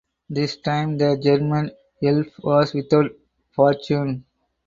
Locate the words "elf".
2.01-2.25